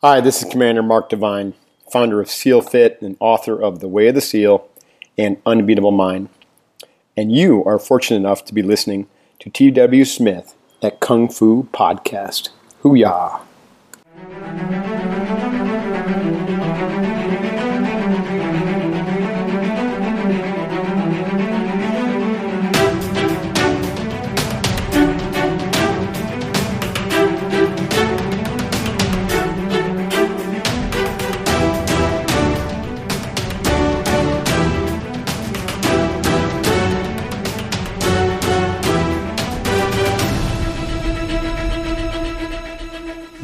[0.00, 1.54] Hi, this is Commander Mark Devine,
[1.90, 4.64] founder of SEAL Fit and author of The Way of the SEAL
[5.18, 6.28] and Unbeatable Mind.
[7.16, 9.08] And you are fortunate enough to be listening
[9.40, 10.04] to T.W.
[10.04, 12.50] Smith at Kung Fu Podcast.
[12.82, 13.40] Hoo-yah!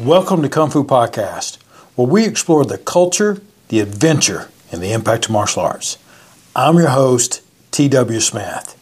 [0.05, 1.57] Welcome to Kung Fu Podcast,
[1.95, 5.97] where we explore the culture, the adventure, and the impact of martial arts.
[6.55, 7.41] I'm your host,
[7.71, 8.19] T.W.
[8.19, 8.77] Smith.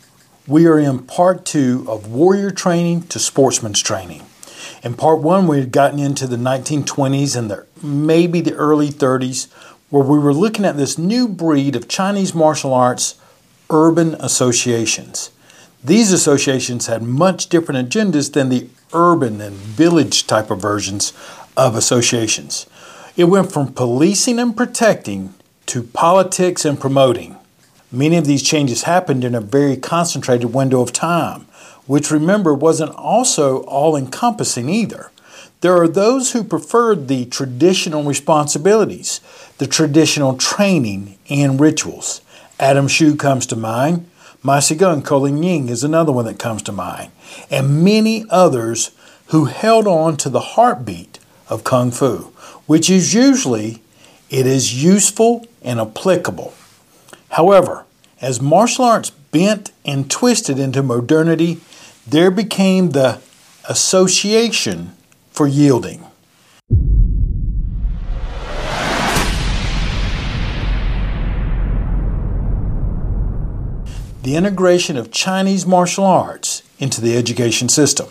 [0.47, 4.23] We are in part two of warrior training to sportsman's training.
[4.83, 9.49] In part one, we had gotten into the 1920s and the, maybe the early 30s,
[9.91, 13.15] where we were looking at this new breed of Chinese martial arts
[13.69, 15.31] urban associations.
[15.81, 21.13] These associations had much different agendas than the urban and village type of versions
[21.57, 22.65] of associations.
[23.15, 25.33] It went from policing and protecting
[25.67, 27.37] to politics and promoting.
[27.91, 31.41] Many of these changes happened in a very concentrated window of time,
[31.85, 35.11] which remember wasn't also all encompassing either.
[35.61, 39.21] There are those who preferred the traditional responsibilities,
[39.59, 42.21] the traditional training and rituals.
[42.59, 44.09] Adam Hsu comes to mind.
[44.45, 47.13] Ma Sigung Colin Ying is another one that comes to mind
[47.49, 48.91] and many others
[49.27, 52.33] who held on to the heartbeat of Kung Fu,
[52.65, 53.81] which is usually
[54.29, 56.53] it is useful and applicable.
[57.29, 57.85] However,
[58.19, 61.61] as martial arts bent and twisted into modernity,
[62.05, 63.21] there became the
[63.69, 64.91] association
[65.31, 66.03] for yielding.
[74.23, 78.07] The integration of Chinese martial arts into the education system.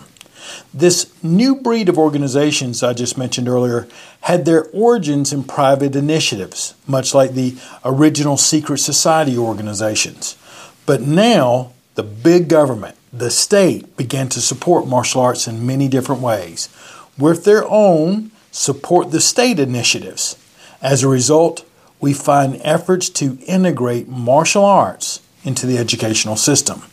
[0.71, 3.87] This new breed of organizations I just mentioned earlier
[4.21, 10.37] had their origins in private initiatives, much like the original secret society organizations.
[10.85, 16.21] But now, the big government, the state, began to support martial arts in many different
[16.21, 16.69] ways.
[17.17, 20.37] With their own, support the state initiatives.
[20.79, 21.65] As a result,
[21.99, 26.83] we find efforts to integrate martial arts into the educational system.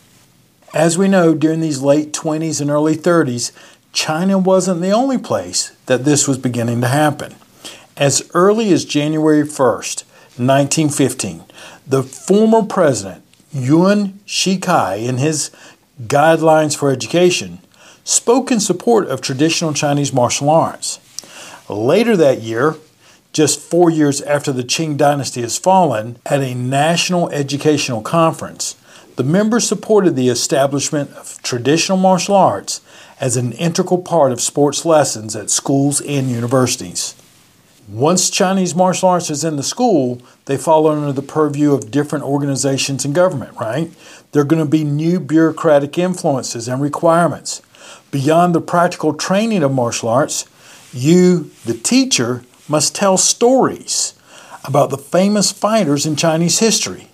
[0.73, 3.51] As we know, during these late 20s and early 30s,
[3.93, 7.35] China wasn't the only place that this was beginning to happen.
[7.97, 10.03] As early as January 1st,
[10.37, 11.43] 1915,
[11.85, 15.51] the former president, Yuan Shikai, in his
[16.01, 17.59] Guidelines for Education,
[18.05, 20.99] spoke in support of traditional Chinese martial arts.
[21.69, 22.75] Later that year,
[23.33, 28.75] just four years after the Qing dynasty has fallen, at a national educational conference,
[29.15, 32.81] the members supported the establishment of traditional martial arts
[33.19, 37.15] as an integral part of sports lessons at schools and universities.
[37.87, 42.23] Once Chinese martial arts is in the school, they fall under the purview of different
[42.23, 43.91] organizations and government, right?
[44.31, 47.61] There are going to be new bureaucratic influences and requirements.
[48.11, 50.45] Beyond the practical training of martial arts,
[50.93, 54.13] you, the teacher, must tell stories
[54.63, 57.09] about the famous fighters in Chinese history.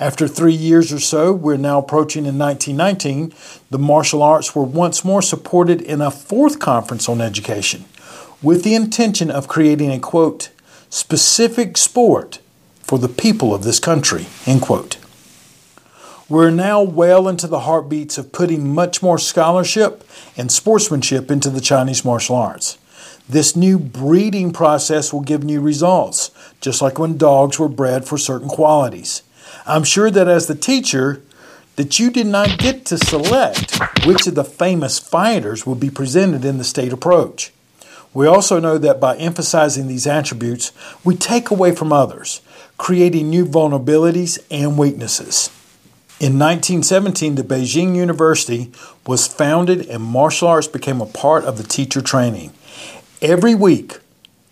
[0.00, 3.34] After three years or so, we're now approaching in 1919,
[3.70, 7.84] the martial arts were once more supported in a fourth conference on education
[8.42, 10.50] with the intention of creating a quote,
[10.88, 12.38] specific sport
[12.82, 14.96] for the people of this country, end quote.
[16.28, 20.04] We're now well into the heartbeats of putting much more scholarship
[20.36, 22.78] and sportsmanship into the Chinese martial arts.
[23.28, 28.16] This new breeding process will give new results, just like when dogs were bred for
[28.16, 29.22] certain qualities.
[29.66, 31.22] I'm sure that as the teacher,
[31.74, 36.44] that you did not get to select which of the famous fighters will be presented
[36.44, 37.52] in the state approach.
[38.14, 40.72] We also know that by emphasizing these attributes,
[41.04, 42.40] we take away from others,
[42.78, 45.50] creating new vulnerabilities and weaknesses.
[46.18, 48.72] In 1917, the Beijing University
[49.06, 52.54] was founded and martial arts became a part of the teacher training.
[53.22, 54.00] Every week,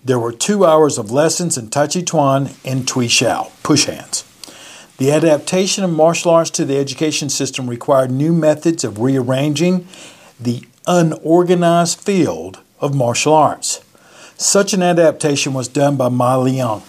[0.02, 4.25] there were two hours of lessons in Tai Chi Chuan and Tui Shou, push hands.
[4.96, 9.87] The adaptation of martial arts to the education system required new methods of rearranging
[10.40, 13.84] the unorganized field of martial arts.
[14.38, 16.82] Such an adaptation was done by Ma Liang.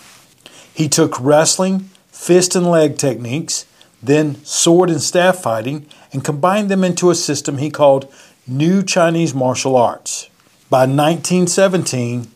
[0.74, 3.66] He took wrestling, fist and leg techniques,
[4.01, 8.10] then sword and staff fighting, and combined them into a system he called
[8.48, 10.30] New Chinese Martial Arts.
[10.70, 12.28] By 1917,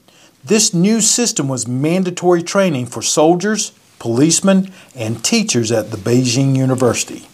[0.45, 7.27] This new system was mandatory training for soldiers, policemen, and teachers at the Beijing University.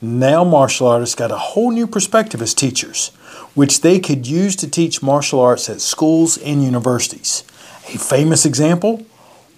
[0.00, 3.08] Now, martial artists got a whole new perspective as teachers,
[3.54, 7.42] which they could use to teach martial arts at schools and universities.
[7.88, 9.04] A famous example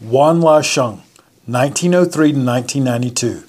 [0.00, 1.00] Wan Laisheng,
[1.46, 3.42] 1903 to 1992,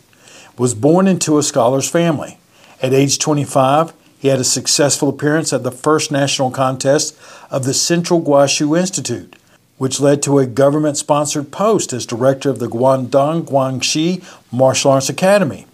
[0.58, 2.40] was born into a scholar's family.
[2.81, 3.94] At age 25,
[4.25, 7.16] he had a successful appearance at the first national contest
[7.51, 9.36] of the Central Guoshu Institute,
[9.77, 15.10] which led to a government sponsored post as director of the Guangdong Guangxi Martial Arts
[15.10, 15.68] Academy.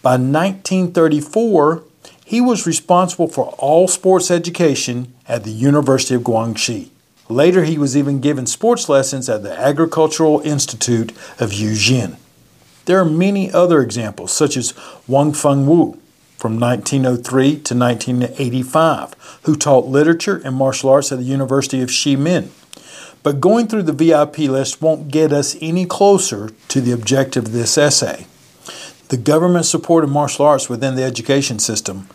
[0.00, 1.82] By 1934,
[2.24, 6.90] he was responsible for all sports education at the University of Guangxi.
[7.28, 12.16] Later, he was even given sports lessons at the Agricultural Institute of Yujin.
[12.84, 14.72] There are many other examples, such as
[15.08, 15.98] Wang Fengwu,
[16.42, 22.48] from 1903 to 1985, who taught literature and martial arts at the University of Xiamen.
[23.22, 27.52] But going through the VIP list won't get us any closer to the objective of
[27.52, 28.26] this essay.
[29.06, 32.08] The government support of martial arts within the education system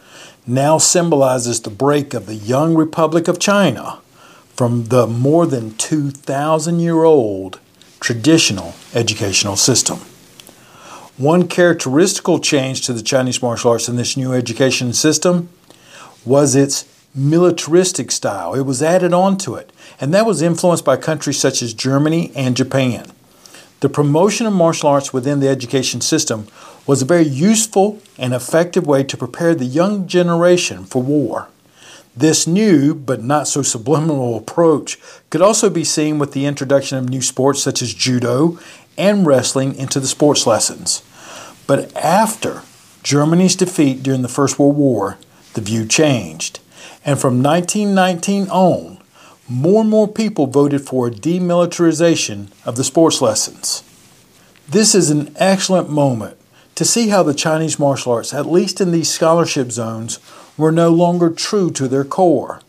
[0.45, 3.99] now symbolizes the break of the young Republic of China
[4.57, 7.61] from the more than 2,000 year old
[8.01, 10.01] traditional educational system.
[11.17, 15.49] One characteristical change to the Chinese martial arts in this new education system
[16.23, 16.85] was its
[17.15, 18.53] militaristic style.
[18.53, 22.31] It was added on to it, and that was influenced by countries such as Germany
[22.35, 23.11] and Japan.
[23.79, 26.47] The promotion of martial arts within the education system
[26.85, 31.47] was a very useful and effective way to prepare the young generation for war.
[32.15, 34.99] This new, but not so subliminal approach
[35.31, 38.59] could also be seen with the introduction of new sports such as judo
[38.99, 41.03] and wrestling into the sports lessons.
[41.67, 42.63] But after
[43.03, 45.17] Germany's defeat during the First World War,
[45.53, 46.59] the view changed.
[47.05, 48.97] And from 1919 on,
[49.49, 53.83] more and more people voted for demilitarization of the sports lessons.
[54.67, 56.37] This is an excellent moment
[56.75, 60.19] to see how the Chinese martial arts, at least in these scholarship zones,
[60.57, 62.61] were no longer true to their core.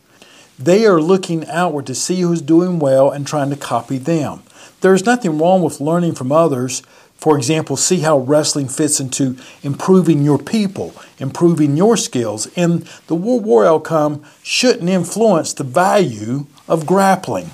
[0.58, 4.42] They are looking outward to see who's doing well and trying to copy them.
[4.80, 6.82] There is nothing wrong with learning from others,
[7.18, 13.16] for example, see how wrestling fits into improving your people, improving your skills, and the
[13.16, 17.50] World War outcome shouldn't influence the value of grappling.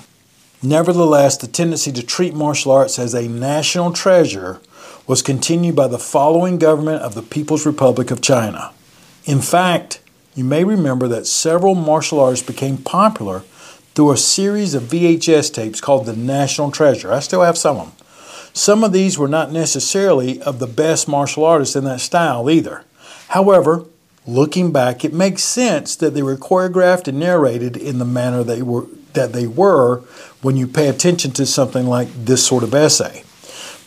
[0.61, 4.61] Nevertheless, the tendency to treat martial arts as a national treasure
[5.07, 8.71] was continued by the following government of the People's Republic of China.
[9.25, 9.99] In fact,
[10.35, 13.39] you may remember that several martial arts became popular
[13.95, 17.11] through a series of VHS tapes called the National Treasure.
[17.11, 18.04] I still have some of them.
[18.55, 22.85] Some of these were not necessarily of the best martial artists in that style either.
[23.27, 23.83] However,
[24.25, 28.61] looking back, it makes sense that they were choreographed and narrated in the manner they
[28.61, 30.03] were that they were
[30.41, 33.23] when you pay attention to something like this sort of essay,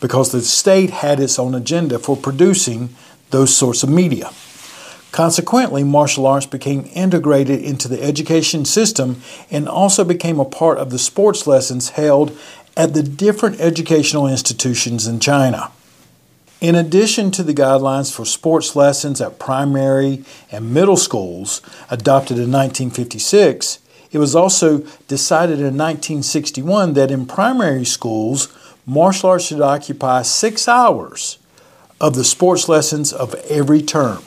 [0.01, 2.91] because the state had its own agenda for producing
[3.31, 4.31] those sorts of media.
[5.13, 10.91] Consequently, martial arts became integrated into the education system and also became a part of
[10.91, 12.39] the sports lessons held
[12.79, 15.73] at the different educational institutions in China.
[16.61, 21.61] In addition to the guidelines for sports lessons at primary and middle schools
[21.91, 23.81] adopted in 1956,
[24.13, 24.79] it was also
[25.09, 28.49] decided in 1961 that in primary schools,
[28.87, 31.39] martial arts should occupy six hours
[32.01, 34.23] of the sports lessons of every term.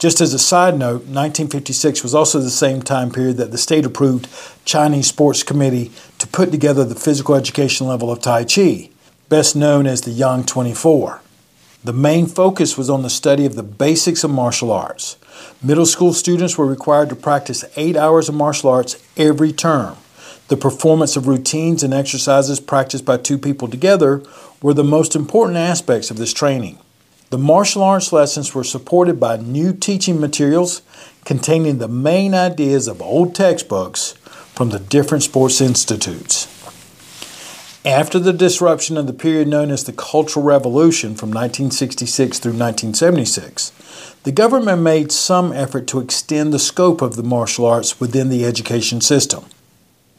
[0.00, 3.84] Just as a side note, 1956 was also the same time period that the state
[3.84, 4.30] approved
[4.64, 8.88] Chinese Sports Committee to put together the physical education level of Tai Chi,
[9.28, 11.20] best known as the Yang 24.
[11.84, 15.18] The main focus was on the study of the basics of martial arts.
[15.62, 19.98] Middle school students were required to practice eight hours of martial arts every term.
[20.48, 24.22] The performance of routines and exercises practiced by two people together
[24.62, 26.78] were the most important aspects of this training.
[27.30, 30.82] The martial arts lessons were supported by new teaching materials
[31.24, 34.14] containing the main ideas of old textbooks
[34.52, 36.48] from the different sports institutes.
[37.84, 43.70] After the disruption of the period known as the Cultural Revolution from 1966 through 1976,
[44.24, 48.44] the government made some effort to extend the scope of the martial arts within the
[48.44, 49.44] education system.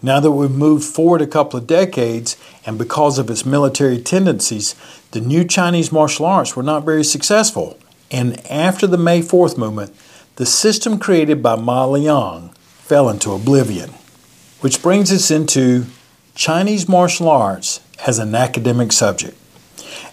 [0.01, 4.73] Now that we've moved forward a couple of decades, and because of its military tendencies,
[5.11, 7.77] the new Chinese martial arts were not very successful.
[8.09, 9.93] And after the May 4th movement,
[10.37, 12.49] the system created by Ma Liang
[12.79, 13.91] fell into oblivion.
[14.61, 15.85] Which brings us into
[16.35, 19.37] Chinese martial arts as an academic subject.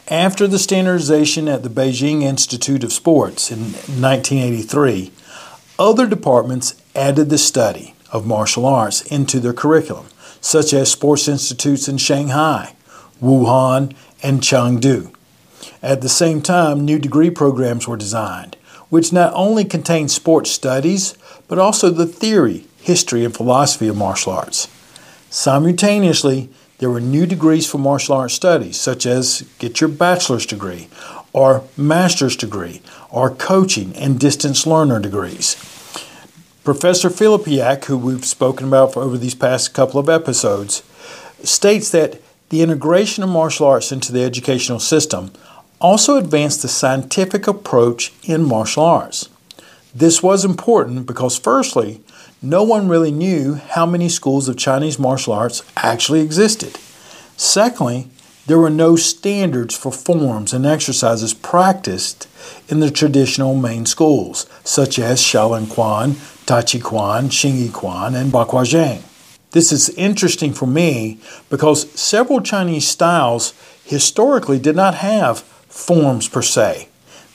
[0.08, 5.12] After the standardization at the Beijing Institute of Sports in 1983,
[5.78, 10.06] other departments added the study of martial arts into their curriculum,
[10.40, 12.74] such as sports institutes in Shanghai,
[13.22, 15.12] Wuhan, and Chengdu.
[15.82, 18.56] At the same time, new degree programs were designed,
[18.88, 24.32] which not only contained sports studies, but also the theory, history, and philosophy of martial
[24.32, 24.68] arts.
[25.30, 26.48] Simultaneously,
[26.78, 30.88] there were new degrees for martial arts studies, such as get your bachelor's degree,
[31.32, 35.56] or master's degree, or coaching and distance learner degrees.
[36.64, 40.82] Professor Filipiak, who we've spoken about over these past couple of episodes,
[41.42, 45.32] states that the integration of martial arts into the educational system
[45.80, 49.28] also advanced the scientific approach in martial arts.
[49.94, 52.00] This was important because, firstly,
[52.40, 56.78] no one really knew how many schools of Chinese martial arts actually existed.
[57.36, 58.08] Secondly,
[58.46, 62.26] there were no standards for forms and exercises practiced
[62.68, 68.14] in the traditional main schools, such as Shaolin Quan, Tai Chi Quan, Xing Yi Quan,
[68.14, 69.02] and Baguazhang.
[69.52, 76.42] This is interesting for me because several Chinese styles historically did not have forms per
[76.42, 76.88] se.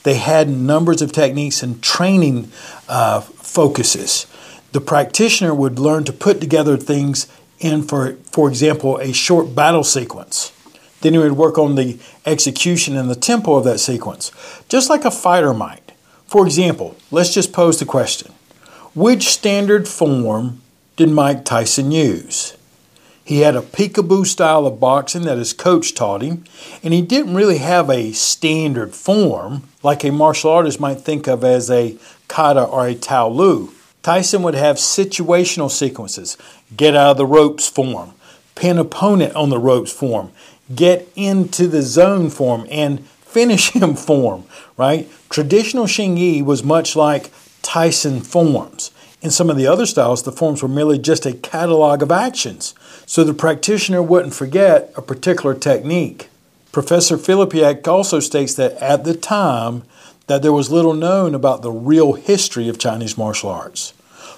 [0.04, 2.52] They had numbers of techniques and training
[2.88, 4.26] uh, focuses.
[4.72, 7.26] The practitioner would learn to put together things
[7.58, 10.52] in, for, for example, a short battle sequence.
[11.00, 14.30] Then he would work on the execution and the tempo of that sequence,
[14.68, 15.92] just like a fighter might.
[16.26, 18.32] For example, let's just pose the question
[18.94, 20.60] Which standard form
[20.96, 22.56] did Mike Tyson use?
[23.24, 26.44] He had a peekaboo style of boxing that his coach taught him,
[26.82, 31.42] and he didn't really have a standard form like a martial artist might think of
[31.42, 31.96] as a
[32.28, 33.72] kata or a tao lu.
[34.02, 36.36] Tyson would have situational sequences
[36.76, 38.12] get out of the ropes form,
[38.54, 40.30] pin opponent on the ropes form,
[40.74, 44.44] get into the zone form, and finish him form,
[44.76, 45.08] right?
[45.30, 47.30] Traditional Xing Yi was much like
[47.62, 48.90] Tyson forms.
[49.24, 52.74] In some of the other styles, the forms were merely just a catalog of actions,
[53.06, 56.28] so the practitioner wouldn't forget a particular technique.
[56.72, 59.82] Professor Filipiak also states that at the time
[60.26, 63.94] that there was little known about the real history of Chinese martial arts.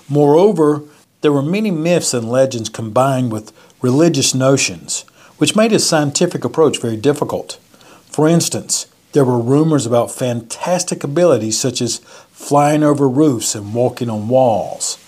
[0.09, 0.85] Moreover,
[1.21, 3.53] there were many myths and legends combined with
[3.83, 5.05] religious notions,
[5.39, 7.59] which made a scientific approach very difficult.
[8.05, 8.87] For instance,
[9.17, 12.01] there were rumors about fantastic abilities such as
[12.33, 14.99] flying over roofs and walking on walls.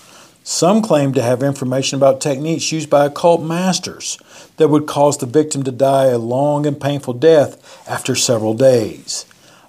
[0.43, 4.17] Some claimed to have information about techniques used by occult masters
[4.57, 9.27] that would cause the victim to die a long and painful death after several days.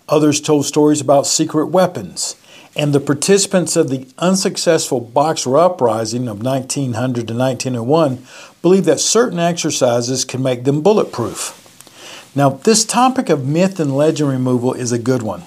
[0.08, 2.34] Others told stories about secret weapons,
[2.74, 8.26] and the participants of the unsuccessful Boxer Uprising of 1900 to 1901
[8.62, 11.59] believed that certain exercises can make them bulletproof.
[12.34, 15.40] Now, this topic of myth and legend removal is a good one.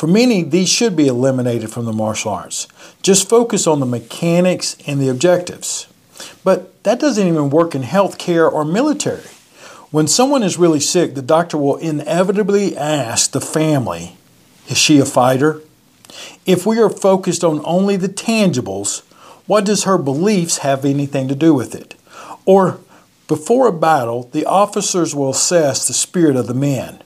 [0.00, 2.68] For many, these should be eliminated from the martial arts.
[3.02, 5.88] Just focus on the mechanics and the objectives.
[6.44, 9.28] But that doesn't even work in healthcare or military.
[9.90, 14.16] When someone is really sick, the doctor will inevitably ask the family,
[14.68, 15.62] Is she a fighter?
[16.46, 19.00] If we are focused on only the tangibles,
[19.46, 21.94] what does her beliefs have anything to do with it?
[22.46, 22.78] Or,
[23.30, 27.00] before a battle, the officers will assess the spirit of the men.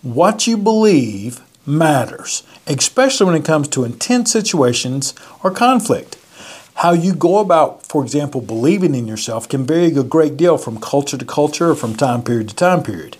[0.00, 5.12] What you believe matters, especially when it comes to intense situations
[5.44, 6.16] or conflict.
[6.76, 10.80] How you go about, for example, believing in yourself can vary a great deal from
[10.80, 13.18] culture to culture or from time period to time period.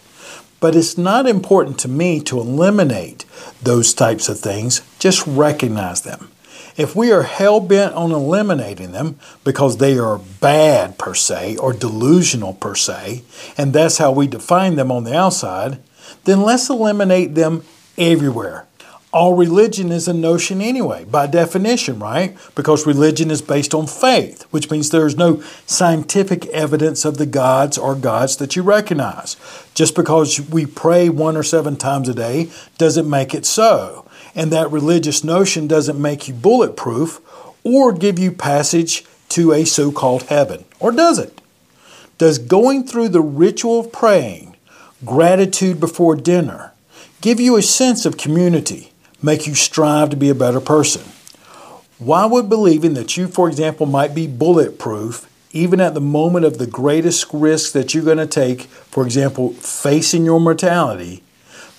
[0.59, 3.27] But it's not important to me to eliminate
[3.63, 6.31] those types of things, just recognize them.
[6.79, 11.73] If we are hell bent on eliminating them because they are bad per se or
[11.73, 13.25] delusional per se,
[13.59, 15.83] and that's how we define them on the outside,
[16.23, 17.65] then let's eliminate them
[17.99, 18.69] everywhere.
[19.13, 22.37] All religion is a notion anyway, by definition, right?
[22.55, 27.27] Because religion is based on faith, which means there is no scientific evidence of the
[27.27, 29.37] gods or gods that you recognize.
[29.75, 34.05] Just because we pray one or seven times a day doesn't make it so.
[34.39, 37.21] And that religious notion doesn't make you bulletproof
[37.65, 40.65] or give you passage to a so called heaven.
[40.79, 41.41] Or does it?
[42.19, 44.57] Does going through the ritual of praying,
[45.05, 46.73] gratitude before dinner,
[47.21, 51.03] give you a sense of community, make you strive to be a better person.
[51.99, 56.59] Why would believing that you, for example, might be bulletproof, even at the moment of
[56.59, 61.25] the greatest risk that you're going to take, for example, facing your mortality,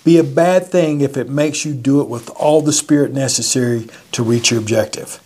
[0.03, 3.87] be a bad thing if it makes you do it with all the spirit necessary
[4.11, 5.19] to reach your objective?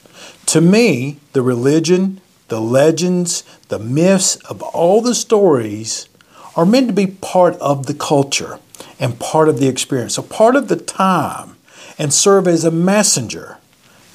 [0.48, 6.08] To me, the religion, the legends, the myths of all the stories
[6.56, 8.60] are meant to be part of the culture
[9.00, 11.56] and part of the experience, a part of the time,
[11.98, 13.58] and serve as a messenger,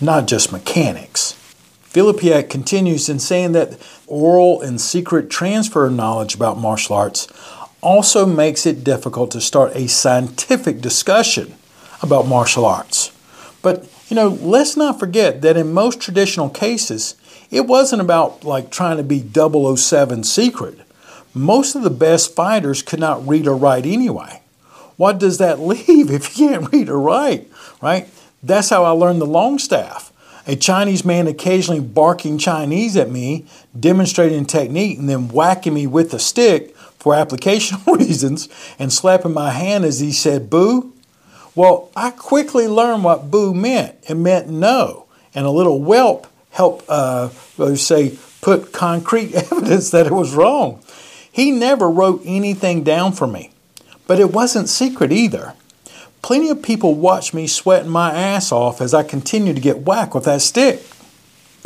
[0.00, 1.32] not just mechanics.
[1.82, 7.26] Filipiak continues in saying that oral and secret transfer of knowledge about martial arts
[7.80, 11.54] also makes it difficult to start a scientific discussion
[12.02, 13.12] about martial arts.
[13.62, 17.14] But, you know, let's not forget that in most traditional cases,
[17.50, 20.78] it wasn't about like trying to be 007 secret.
[21.34, 24.42] Most of the best fighters could not read or write anyway.
[24.96, 27.48] What does that leave if you can't read or write,
[27.80, 28.08] right?
[28.42, 30.12] That's how I learned the long staff.
[30.46, 33.44] A Chinese man occasionally barking Chinese at me,
[33.78, 36.74] demonstrating technique, and then whacking me with a stick
[37.08, 40.92] for applicational reasons and slapping my hand as he said boo.
[41.54, 43.96] Well, I quickly learned what boo meant.
[44.06, 45.06] It meant no.
[45.34, 47.30] And a little whelp helped, uh,
[47.76, 50.82] say, put concrete evidence that it was wrong.
[51.32, 53.52] He never wrote anything down for me,
[54.06, 55.54] but it wasn't secret either.
[56.20, 60.14] Plenty of people watched me sweating my ass off as I continued to get whacked
[60.14, 60.82] with that stick.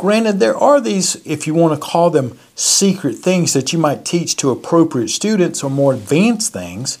[0.03, 4.03] Granted, there are these, if you want to call them secret things that you might
[4.03, 6.97] teach to appropriate students or more advanced things,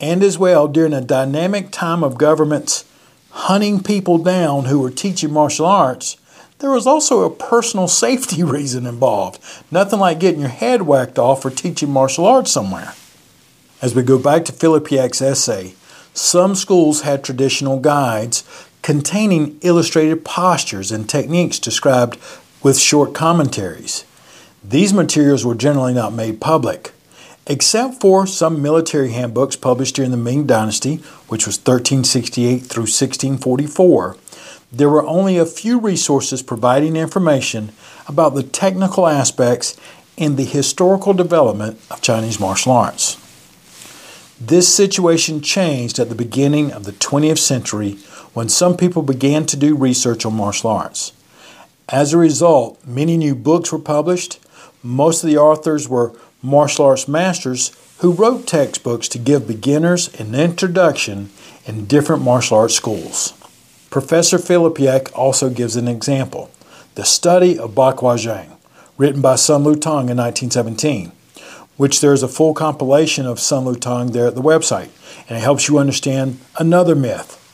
[0.00, 2.86] and as well during a dynamic time of governments
[3.28, 6.16] hunting people down who were teaching martial arts,
[6.60, 9.38] there was also a personal safety reason involved.
[9.70, 12.94] Nothing like getting your head whacked off for teaching martial arts somewhere.
[13.82, 15.74] As we go back to Filipiak's essay,
[16.14, 18.44] some schools had traditional guides
[18.80, 22.16] containing illustrated postures and techniques described
[22.62, 24.04] with short commentaries.
[24.64, 26.92] These materials were generally not made public,
[27.46, 30.96] except for some military handbooks published during the Ming Dynasty,
[31.28, 34.16] which was 1368 through 1644.
[34.72, 37.70] There were only a few resources providing information
[38.08, 39.76] about the technical aspects
[40.18, 43.16] and the historical development of Chinese martial arts.
[44.40, 47.92] This situation changed at the beginning of the 20th century
[48.34, 51.12] when some people began to do research on martial arts.
[51.88, 54.40] As a result, many new books were published.
[54.82, 56.12] Most of the authors were
[56.42, 61.30] martial arts masters who wrote textbooks to give beginners an introduction
[61.64, 63.34] in different martial arts schools.
[63.88, 66.50] Professor Filipiak also gives an example
[66.96, 68.56] the study of Bagua Zhang,
[68.98, 71.12] written by Sun Lutang in 1917,
[71.76, 74.88] which there is a full compilation of Sun Lutang there at the website,
[75.28, 77.45] and it helps you understand another myth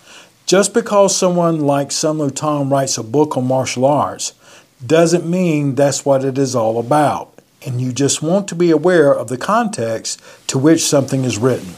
[0.53, 4.35] just because someone like Sun Lutang writes a book on martial arts
[4.87, 7.33] doesn't mean that's what it is all about.
[7.65, 11.73] And you just want to be aware of the context to which something is written.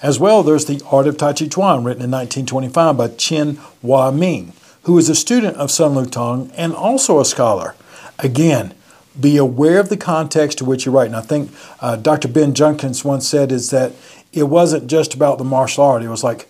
[0.00, 4.12] As well, there's The Art of Tai Chi Chuan, written in 1925 by Chen Wei
[4.12, 7.74] Ming, who is a student of Sun Lutang and also a scholar.
[8.20, 8.72] Again,
[9.20, 11.06] be aware of the context to which you write.
[11.06, 12.28] And I think uh, Dr.
[12.28, 13.94] Ben Judkins once said is that
[14.36, 16.02] it wasn't just about the martial art.
[16.02, 16.48] It was like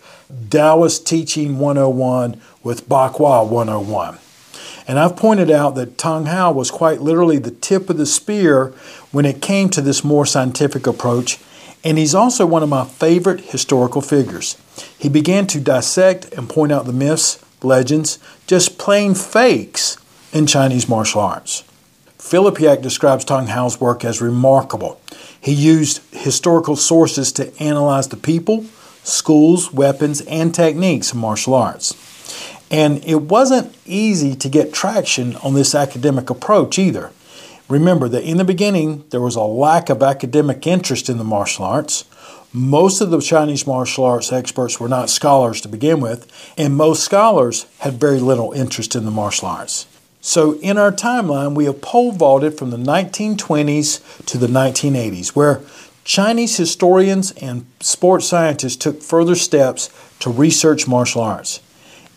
[0.49, 4.19] Taoist Teaching 101 with Bagua 101.
[4.87, 8.73] And I've pointed out that Tang Hao was quite literally the tip of the spear
[9.11, 11.39] when it came to this more scientific approach,
[11.83, 14.57] and he's also one of my favorite historical figures.
[14.97, 19.97] He began to dissect and point out the myths, legends, just plain fakes
[20.31, 21.63] in Chinese martial arts.
[22.17, 24.99] Filipiak describes Tang Hao's work as remarkable.
[25.47, 28.65] He used historical sources to analyze the people,
[29.03, 31.95] schools, weapons, and techniques of martial arts.
[32.69, 37.13] And it wasn't easy to get traction on this academic approach either.
[37.69, 41.63] Remember that in the beginning, there was a lack of academic interest in the martial
[41.63, 42.03] arts.
[42.51, 47.05] Most of the Chinese martial arts experts were not scholars to begin with, and most
[47.05, 49.87] scholars had very little interest in the martial arts.
[50.27, 55.61] So, in our timeline, we have pole vaulted from the 1920s to the 1980s, where
[56.03, 61.61] Chinese historians and sports scientists took further steps to research martial arts.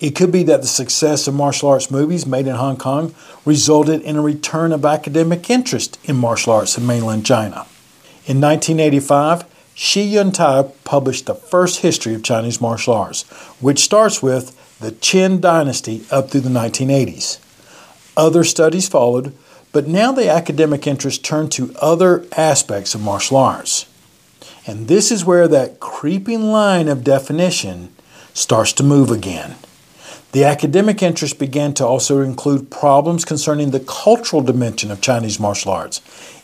[0.00, 4.02] It could be that the success of martial arts movies made in Hong Kong resulted
[4.02, 7.64] in a return of academic interest in martial arts in mainland China.
[8.26, 9.44] In 1985,
[9.76, 13.22] Shi Yuntai published the first history of Chinese martial arts,
[13.60, 17.38] which starts with the Qin dynasty up through the 1980s.
[18.20, 19.32] Other studies followed,
[19.72, 23.86] but now the academic interest turned to other aspects of martial arts.
[24.66, 27.88] And this is where that creeping line of definition
[28.34, 29.54] starts to move again.
[30.32, 35.72] The academic interest began to also include problems concerning the cultural dimension of Chinese martial
[35.72, 36.02] arts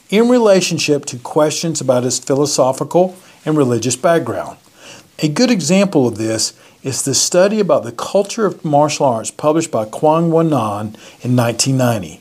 [0.09, 4.57] in relationship to questions about its philosophical and religious background.
[5.19, 9.72] A good example of this is the study about the culture of martial arts published
[9.72, 12.20] by Kuang Wennan in 1990.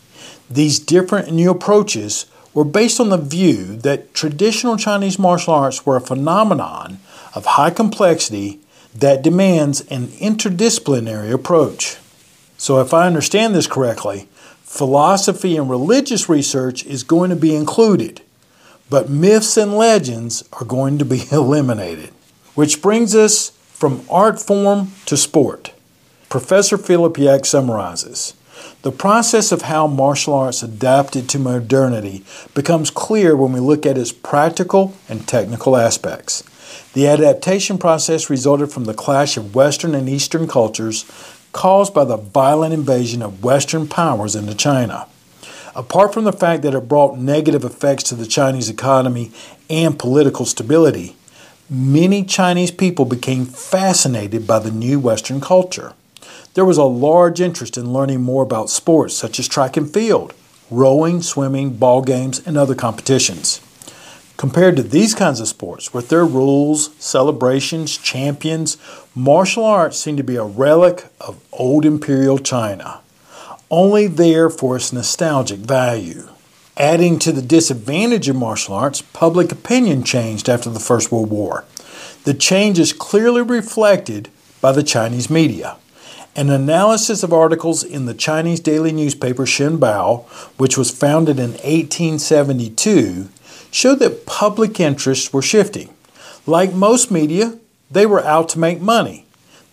[0.49, 5.97] These different new approaches were based on the view that traditional Chinese martial arts were
[5.97, 6.97] a phenomenon
[7.36, 8.60] of high complexity
[8.95, 11.97] that demands an interdisciplinary approach.
[12.58, 14.28] So, if I understand this correctly,
[14.63, 18.21] Philosophy and religious research is going to be included,
[18.89, 22.10] but myths and legends are going to be eliminated.
[22.56, 25.74] Which brings us from art form to sport.
[26.30, 28.34] Professor Filipiak summarizes
[28.84, 33.98] The process of how martial arts adapted to modernity becomes clear when we look at
[33.98, 36.42] its practical and technical aspects.
[36.94, 41.04] The adaptation process resulted from the clash of Western and Eastern cultures
[41.52, 45.06] caused by the violent invasion of Western powers into China.
[45.76, 49.32] Apart from the fact that it brought negative effects to the Chinese economy
[49.70, 51.18] and political stability,
[51.69, 55.93] many Chinese people became fascinated by the new Western culture.
[56.54, 60.34] There was a large interest in learning more about sports such as track and field,
[60.69, 63.62] rowing, swimming, ball games, and other competitions.
[64.38, 68.78] Compared to these kinds of sports, with their rules, celebrations, champions,
[69.15, 72.99] martial arts seemed to be a relic of old imperial China,
[73.71, 76.28] only there for its nostalgic value.
[76.78, 81.64] Adding to the disadvantage of martial arts, public opinion changed after the First World War.
[82.26, 84.28] The change is clearly reflected
[84.60, 85.78] by the Chinese media.
[86.36, 90.26] An analysis of articles in the Chinese daily newspaper Shenbao,
[90.58, 93.30] which was founded in 1872,
[93.72, 95.94] showed that public interests were shifting.
[96.46, 97.58] Like most media,
[97.90, 99.25] they were out to make money.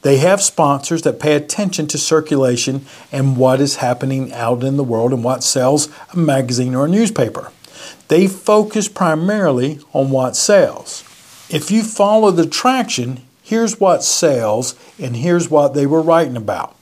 [0.03, 4.85] They have sponsors that pay attention to circulation and what is happening out in the
[4.85, 7.51] world and what sells a magazine or a newspaper.
[8.09, 11.05] They focus primarily on what sells.
[11.49, 16.77] If you follow the traction, here's what sells and here's what they were writing about.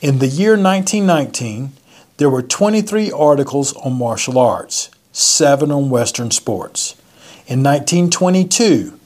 [0.00, 1.72] In the year 1919,
[2.18, 6.94] there were 23 articles on martial arts seven on Western sports.
[7.46, 8.98] In 1922,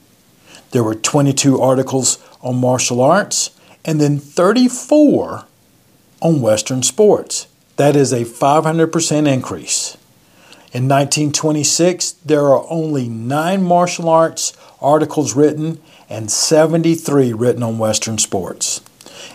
[0.71, 3.49] there were 22 articles on martial arts
[3.83, 5.45] and then 34
[6.21, 7.47] on Western sports.
[7.75, 9.97] That is a 500% increase.
[10.71, 18.17] In 1926, there are only nine martial arts articles written and 73 written on Western
[18.17, 18.79] sports.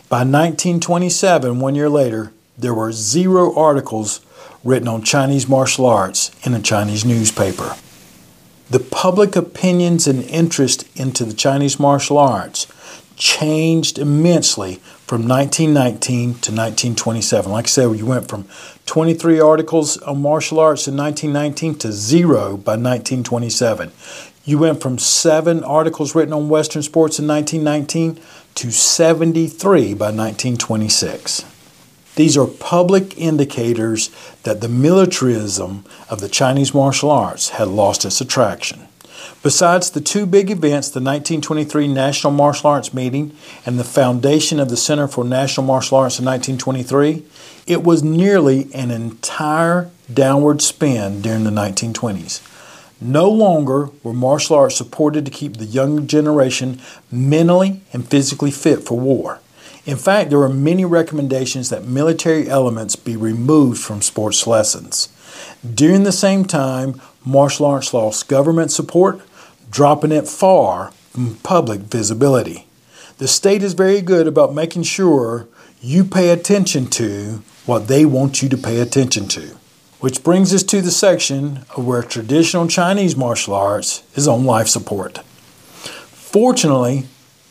[0.09, 4.21] By 1927, one year later, there were zero articles
[4.63, 7.75] written on Chinese martial arts in a Chinese newspaper.
[8.69, 12.67] The public opinions and interest into the Chinese martial arts
[13.21, 17.53] changed immensely from 1919 to 1927.
[17.53, 18.49] Like I said, you went from
[18.87, 23.93] 23 articles on martial arts in 1919 to zero by 1927.
[24.45, 28.19] You went from seven articles written on Western sports in 1919
[28.55, 31.45] to 73 by 1926.
[32.17, 34.11] These are public indicators
[34.43, 38.89] that the militarism of the Chinese martial arts had lost its attraction.
[39.43, 44.69] Besides the two big events, the 1923 National Martial Arts Meeting and the foundation of
[44.69, 47.25] the Center for National Martial Arts in 1923,
[47.67, 52.47] it was nearly an entire downward spin during the 1920s.
[53.01, 56.81] No longer were martial arts supported to keep the young generation
[57.11, 59.41] mentally and physically fit for war.
[59.87, 65.09] In fact, there were many recommendations that military elements be removed from sports lessons.
[65.75, 69.21] During the same time, martial arts lost government support,
[69.71, 72.67] dropping it far from public visibility.
[73.19, 75.49] The state is very good about making sure
[75.81, 79.57] you pay attention to what they want you to pay attention to.
[80.01, 84.69] Which brings us to the section of where traditional Chinese martial arts is on life
[84.69, 85.19] support.
[85.19, 87.07] Fortunately,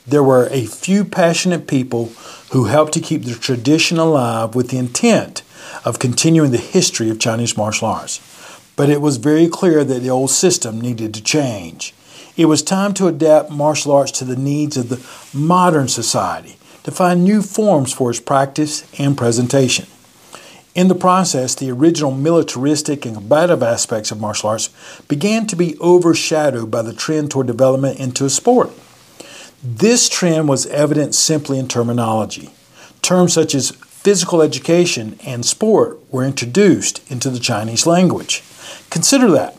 [0.08, 2.12] there were a few passionate people
[2.52, 5.44] who helped to keep the tradition alive with the intent
[5.86, 8.20] of continuing the history of Chinese martial arts.
[8.80, 11.94] But it was very clear that the old system needed to change.
[12.38, 15.06] It was time to adapt martial arts to the needs of the
[15.38, 19.88] modern society, to find new forms for its practice and presentation.
[20.76, 24.70] In the process, the original militaristic and combative aspects of martial arts
[25.10, 28.72] began to be overshadowed by the trend toward development into a sport.
[29.62, 32.52] This trend was evident simply in terminology.
[33.02, 38.42] Terms such as physical education and sport were introduced into the Chinese language.
[38.90, 39.56] Consider that.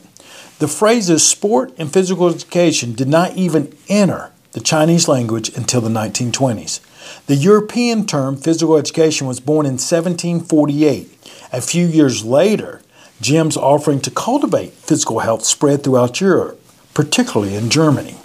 [0.59, 5.89] The phrases sport and physical education did not even enter the Chinese language until the
[5.89, 6.81] 1920s.
[7.27, 11.09] The European term physical education was born in 1748.
[11.53, 12.83] A few years later,
[13.23, 16.61] gyms offering to cultivate physical health spread throughout Europe,
[16.95, 18.17] particularly in Germany.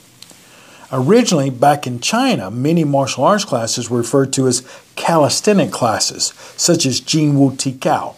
[0.92, 6.86] Originally, back in China, many martial arts classes were referred to as calisthenic classes, such
[6.86, 8.16] as Jing Wu Ti Kao.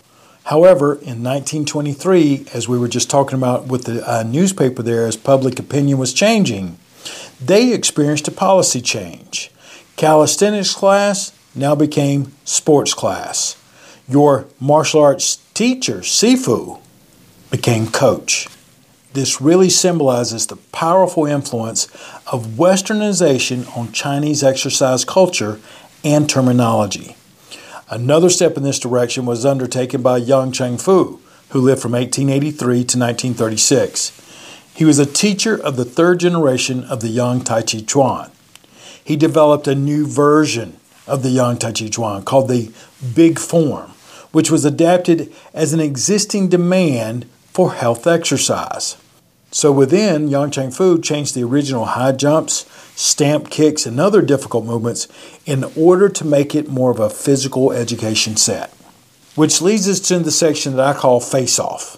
[0.48, 5.18] However, in 1923, as we were just talking about with the uh, newspaper there, as
[5.18, 6.78] public opinion was changing,
[7.44, 9.52] they experienced a policy change.
[9.98, 13.62] Calisthenics class now became sports class.
[14.08, 16.80] Your martial arts teacher, Sifu,
[17.52, 18.48] became coach.
[19.12, 21.88] This really symbolizes the powerful influence
[22.32, 25.60] of westernization on Chinese exercise culture
[26.06, 27.17] and terminology.
[27.90, 32.60] Another step in this direction was undertaken by Yang Cheng Fu, who lived from 1883
[32.60, 34.12] to 1936.
[34.76, 38.30] He was a teacher of the third generation of the Yang Tai Chi Chuan.
[39.02, 42.74] He developed a new version of the Yang Tai Chi Chuan called the
[43.16, 43.92] Big Form,
[44.34, 48.98] which was adapted as an existing demand for health exercise.
[49.52, 54.66] So within, Yang Cheng Fu changed the original high jumps, stamp kicks, and other difficult
[54.66, 55.08] movements
[55.46, 58.72] in order to make it more of a physical education set.
[59.36, 61.98] Which leads us to the section that I call Face Off.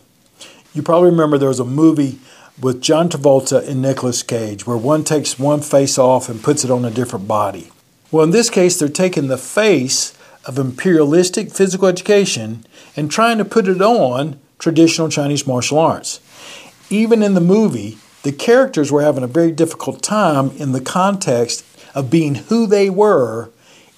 [0.73, 2.19] You probably remember there was a movie
[2.61, 6.71] with John Travolta and Nicolas Cage where one takes one face off and puts it
[6.71, 7.71] on a different body.
[8.11, 13.45] Well, in this case, they're taking the face of imperialistic physical education and trying to
[13.45, 16.19] put it on traditional Chinese martial arts
[16.89, 21.65] even in the movie, the characters were having a very difficult time in the context
[21.95, 23.49] of being who they were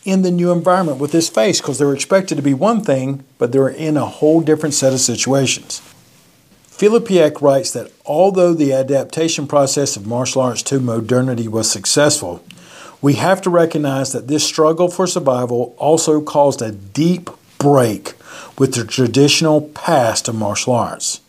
[0.03, 3.23] in the new environment with this face because they were expected to be one thing,
[3.37, 5.81] but they were in a whole different set of situations.
[6.81, 12.43] Filipiak writes that although the adaptation process of martial arts to modernity was successful,
[13.01, 18.13] we have to recognize that this struggle for survival also caused a deep break
[18.57, 21.21] with the traditional past of martial arts.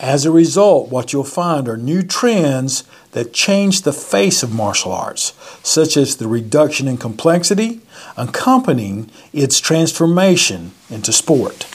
[0.00, 4.92] As a result, what you'll find are new trends that change the face of martial
[4.92, 7.82] arts, such as the reduction in complexity
[8.16, 11.66] accompanying its transformation into sport.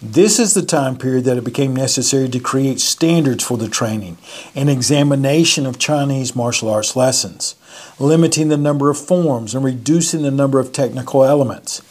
[0.00, 4.16] This is the time period that it became necessary to create standards for the training
[4.54, 7.54] and examination of Chinese martial arts lessons,
[7.98, 11.82] limiting the number of forms and reducing the number of technical elements.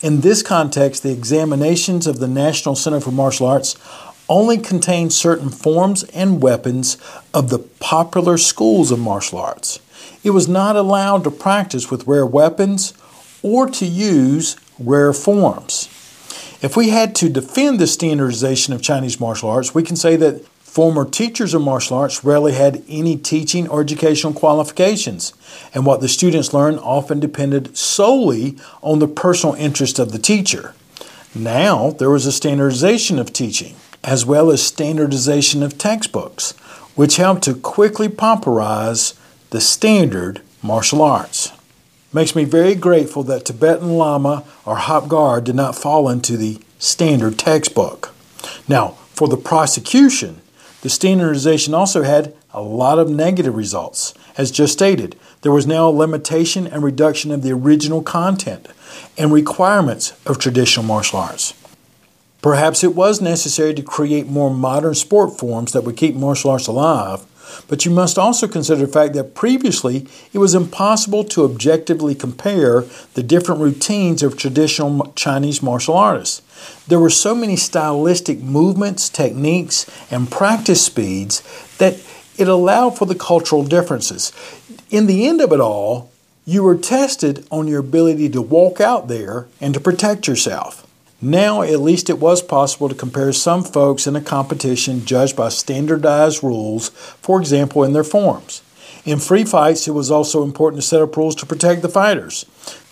[0.00, 3.74] In this context, the examinations of the National Center for Martial Arts
[4.28, 6.96] only contained certain forms and weapons
[7.32, 9.80] of the popular schools of martial arts.
[10.22, 12.92] It was not allowed to practice with rare weapons
[13.42, 15.88] or to use rare forms.
[16.60, 20.44] If we had to defend the standardization of Chinese martial arts, we can say that
[20.46, 25.32] former teachers of martial arts rarely had any teaching or educational qualifications,
[25.72, 30.74] and what the students learned often depended solely on the personal interest of the teacher.
[31.34, 36.52] Now there was a standardization of teaching as well as standardization of textbooks,
[36.94, 39.14] which helped to quickly popularize
[39.50, 41.52] the standard martial arts.
[42.12, 46.60] Makes me very grateful that Tibetan Lama or Hop Gar did not fall into the
[46.78, 48.14] standard textbook.
[48.66, 50.40] Now, for the prosecution,
[50.82, 54.14] the standardization also had a lot of negative results.
[54.36, 58.68] As just stated, there was now a limitation and reduction of the original content
[59.16, 61.52] and requirements of traditional martial arts.
[62.40, 66.68] Perhaps it was necessary to create more modern sport forms that would keep martial arts
[66.68, 67.24] alive,
[67.66, 72.84] but you must also consider the fact that previously it was impossible to objectively compare
[73.14, 76.42] the different routines of traditional Chinese martial artists.
[76.86, 81.42] There were so many stylistic movements, techniques, and practice speeds
[81.78, 82.00] that
[82.36, 84.32] it allowed for the cultural differences.
[84.90, 86.12] In the end of it all,
[86.44, 90.87] you were tested on your ability to walk out there and to protect yourself.
[91.20, 95.48] Now, at least it was possible to compare some folks in a competition judged by
[95.48, 98.62] standardized rules, for example, in their forms.
[99.04, 102.44] In free fights, it was also important to set up rules to protect the fighters.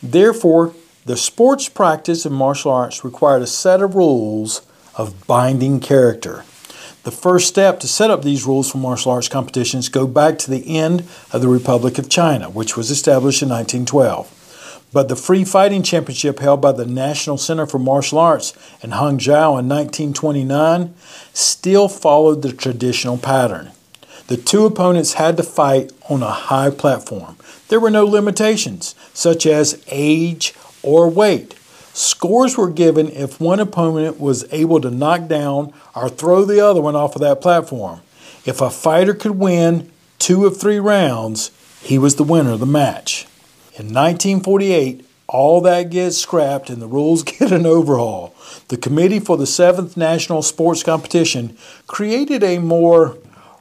[0.03, 6.45] Therefore, the sports practice in martial arts required a set of rules of binding character.
[7.05, 10.51] The first step to set up these rules for martial arts competitions go back to
[10.51, 14.36] the end of the Republic of China, which was established in 1912.
[14.93, 19.59] But the free fighting championship held by the National Center for Martial Arts in Hangzhou
[19.59, 20.95] in 1929
[21.33, 23.73] still followed the traditional pattern.
[24.29, 27.37] The two opponents had to fight on a high platform.
[27.69, 31.55] There were no limitations, such as age or weight.
[31.93, 36.81] Scores were given if one opponent was able to knock down or throw the other
[36.81, 38.01] one off of that platform.
[38.45, 42.67] If a fighter could win two of three rounds, he was the winner of the
[42.67, 43.27] match.
[43.79, 48.35] In 1948, all that gets scrapped and the rules get an overhaul.
[48.69, 53.19] The Committee for the Seventh National Sports Competition created a more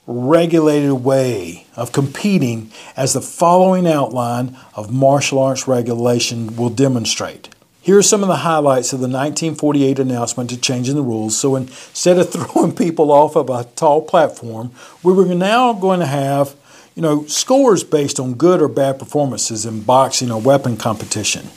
[0.08, 7.49] regulated way of competing as the following outline of martial arts regulation will demonstrate.
[7.82, 11.38] Here are some of the highlights of the 1948 announcement to changing the rules.
[11.38, 14.71] So instead of throwing people off of a tall platform,
[15.04, 16.56] we were now going to have
[16.95, 21.49] you know, scores based on good or bad performances in boxing or weapon competition.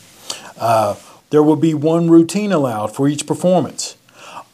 [0.58, 0.96] Uh,
[1.30, 3.96] there will be one routine allowed for each performance.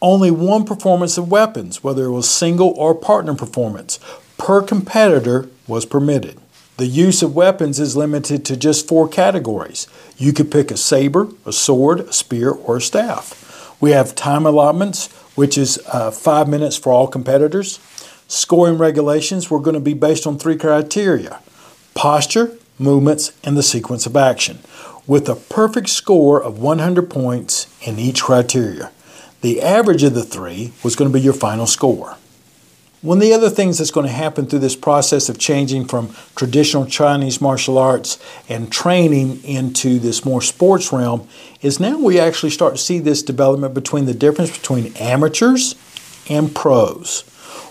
[0.03, 3.99] Only one performance of weapons, whether it was single or partner performance,
[4.37, 6.39] per competitor was permitted.
[6.77, 9.87] The use of weapons is limited to just four categories.
[10.19, 13.77] You could pick a saber, a sword, a spear, or a staff.
[13.81, 17.79] We have time allotments, which is uh, five minutes for all competitors.
[18.29, 21.41] Scoring regulations were going to be based on three criteria
[21.95, 24.59] posture, movements, and the sequence of action,
[25.07, 28.91] with a perfect score of 100 points in each criteria.
[29.43, 32.17] The average of the three was going to be your final score.
[33.05, 36.17] One of the other things that's going to happen through this process of changing from
[36.35, 41.29] traditional Chinese martial arts and training into this more sports realm
[41.61, 45.75] is now we actually start to see this development between the difference between amateurs
[46.31, 47.25] and pros.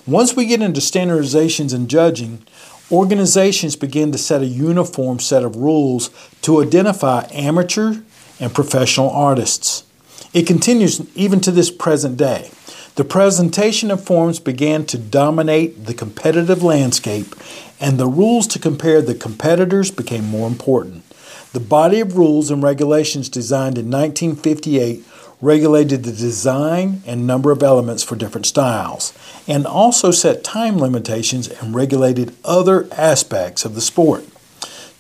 [0.06, 2.46] Once we get into standardizations and judging,
[2.92, 6.10] organizations begin to set a uniform set of rules
[6.42, 7.96] to identify amateur
[8.38, 9.86] and professional artists.
[10.34, 12.52] It continues even to this present day.
[12.96, 17.34] The presentation of forms began to dominate the competitive landscape,
[17.80, 21.06] and the rules to compare the competitors became more important.
[21.54, 25.06] The body of rules and regulations designed in 1958
[25.44, 29.14] regulated the design and number of elements for different styles,
[29.46, 34.26] and also set time limitations and regulated other aspects of the sport.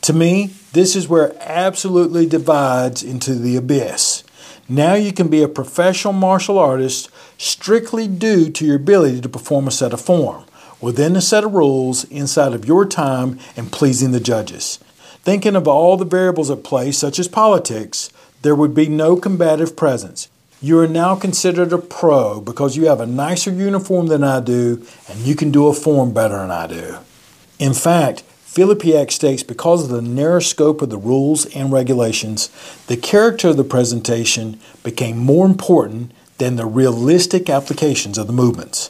[0.01, 4.23] To me, this is where it absolutely divides into the abyss.
[4.67, 9.67] Now you can be a professional martial artist strictly due to your ability to perform
[9.67, 10.43] a set of form
[10.81, 14.77] within a set of rules inside of your time and pleasing the judges.
[15.21, 19.77] Thinking of all the variables at play, such as politics, there would be no combative
[19.77, 20.27] presence.
[20.63, 24.81] You are now considered a pro because you have a nicer uniform than I do
[25.09, 26.99] and you can do a form better than I do.
[27.59, 32.49] In fact, Filipiak states because of the narrow scope of the rules and regulations,
[32.87, 38.89] the character of the presentation became more important than the realistic applications of the movements.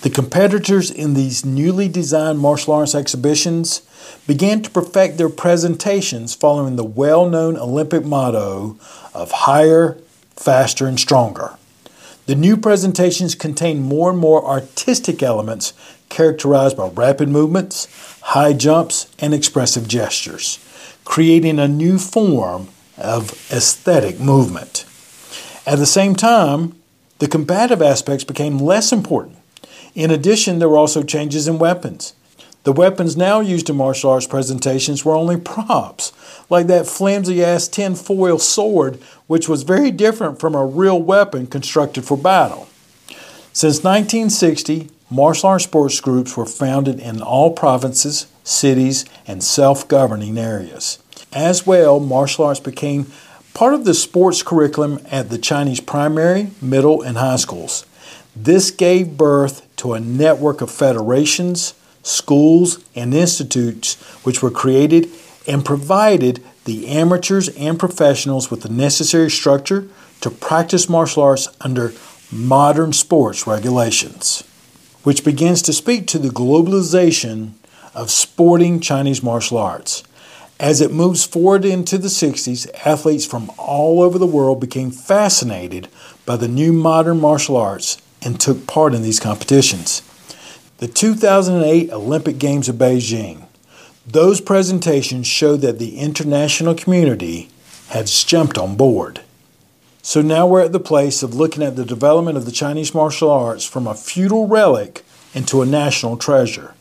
[0.00, 3.82] The competitors in these newly designed martial arts exhibitions
[4.26, 8.76] began to perfect their presentations following the well known Olympic motto
[9.14, 9.98] of higher,
[10.36, 11.56] faster, and stronger.
[12.26, 15.72] The new presentations contain more and more artistic elements
[16.08, 17.88] characterized by rapid movements,
[18.20, 20.58] high jumps, and expressive gestures,
[21.04, 24.84] creating a new form of aesthetic movement.
[25.66, 26.74] At the same time,
[27.18, 29.38] the combative aspects became less important.
[29.94, 32.14] In addition, there were also changes in weapons.
[32.64, 36.12] The weapons now used in martial arts presentations were only props,
[36.48, 41.48] like that flimsy ass tin foil sword, which was very different from a real weapon
[41.48, 42.68] constructed for battle.
[43.52, 50.38] Since 1960, martial arts sports groups were founded in all provinces, cities, and self governing
[50.38, 51.00] areas.
[51.32, 53.06] As well, martial arts became
[53.54, 57.84] part of the sports curriculum at the Chinese primary, middle, and high schools.
[58.36, 65.08] This gave birth to a network of federations, schools, and institutes which were created
[65.46, 69.88] and provided the amateurs and professionals with the necessary structure
[70.20, 71.92] to practice martial arts under
[72.30, 74.44] modern sports regulations
[75.02, 77.52] which begins to speak to the globalization
[77.94, 80.02] of sporting Chinese martial arts.
[80.60, 85.88] As it moves forward into the 60s, athletes from all over the world became fascinated
[86.24, 90.02] by the new modern martial arts and took part in these competitions.
[90.82, 93.46] The 2008 Olympic Games of Beijing.
[94.04, 97.50] Those presentations showed that the international community
[97.90, 99.20] has jumped on board.
[100.02, 103.30] So now we're at the place of looking at the development of the Chinese martial
[103.30, 106.74] arts from a feudal relic into a national treasure.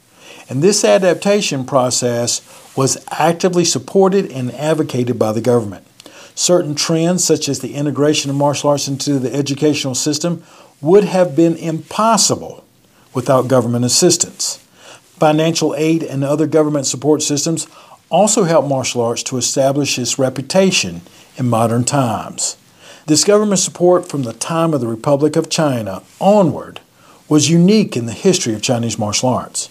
[0.49, 2.41] And this adaptation process
[2.75, 5.85] was actively supported and advocated by the government.
[6.33, 10.43] Certain trends, such as the integration of martial arts into the educational system,
[10.81, 12.65] would have been impossible
[13.13, 14.57] without government assistance.
[15.19, 17.67] Financial aid and other government support systems
[18.09, 21.01] also helped martial arts to establish its reputation
[21.37, 22.57] in modern times.
[23.05, 26.81] This government support from the time of the Republic of China onward
[27.29, 29.69] was unique in the history of Chinese martial arts.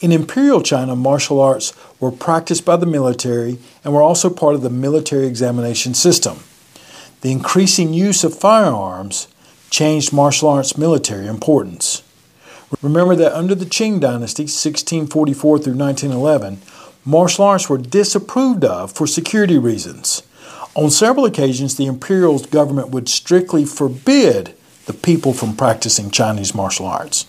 [0.00, 4.62] In Imperial China, martial arts were practiced by the military and were also part of
[4.62, 6.38] the military examination system.
[7.20, 9.28] The increasing use of firearms
[9.70, 12.02] changed martial arts military importance.
[12.80, 16.62] Remember that under the Qing dynasty, 1644 through 1911,
[17.04, 20.22] martial arts were disapproved of for security reasons.
[20.74, 24.54] On several occasions, the imperial government would strictly forbid
[24.86, 27.26] the people from practicing Chinese martial arts.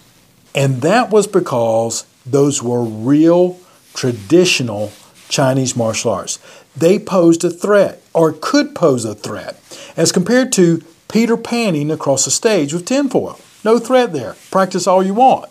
[0.56, 3.60] And that was because those were real,
[3.94, 4.92] traditional
[5.28, 6.40] Chinese martial arts.
[6.76, 9.60] They posed a threat, or could pose a threat,
[9.98, 13.40] as compared to Peter panning across the stage with tinfoil.
[13.64, 14.36] No threat there.
[14.52, 15.50] Practice all you want.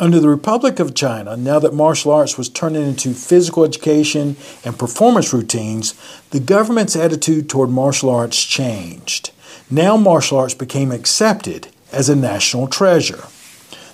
[0.00, 4.78] Under the Republic of China, now that martial arts was turning into physical education and
[4.78, 5.94] performance routines,
[6.30, 9.30] the government's attitude toward martial arts changed.
[9.70, 13.24] Now martial arts became accepted as a national treasure.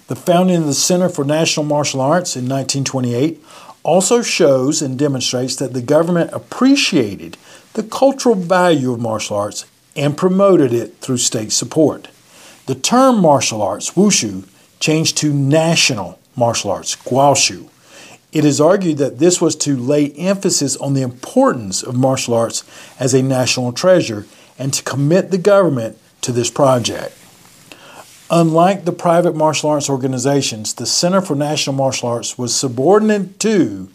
[0.08, 3.40] The founding of the Center for National Martial Arts in 1928
[3.82, 7.36] also shows and demonstrates that the government appreciated
[7.74, 12.08] the cultural value of martial arts and promoted it through state support.
[12.66, 14.46] The term martial arts, wushu,
[14.78, 17.68] changed to national martial arts, guoshu.
[18.32, 22.64] It is argued that this was to lay emphasis on the importance of martial arts
[22.98, 24.26] as a national treasure
[24.58, 27.16] and to commit the government to this project.
[28.30, 33.88] Unlike the private martial arts organizations, the Center for National Martial Arts was subordinate to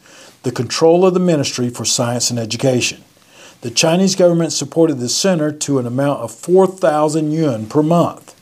[0.44, 3.02] the control of the Ministry for Science and Education.
[3.62, 8.35] The Chinese government supported the center to an amount of 4,000 yuan per month.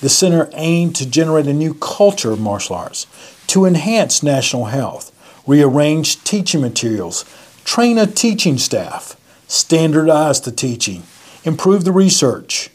[0.00, 3.06] The center aimed to generate a new culture of martial arts,
[3.48, 5.10] to enhance national health,
[5.46, 7.24] rearrange teaching materials,
[7.64, 9.16] train a teaching staff,
[9.48, 11.02] standardize the teaching,
[11.44, 12.70] improve the research,